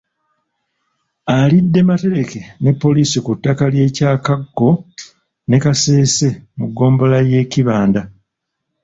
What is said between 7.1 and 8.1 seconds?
y'e Kibanda.